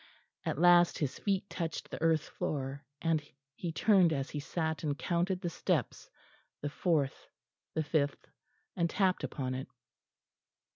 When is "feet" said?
1.19-1.47